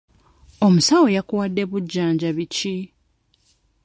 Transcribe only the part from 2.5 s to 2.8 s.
ki?